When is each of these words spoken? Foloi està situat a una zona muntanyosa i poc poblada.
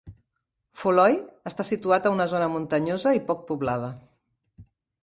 Foloi 0.83 1.17
està 1.51 1.67
situat 1.69 2.09
a 2.09 2.13
una 2.17 2.27
zona 2.35 2.49
muntanyosa 2.57 3.17
i 3.21 3.23
poc 3.31 3.47
poblada. 3.53 3.93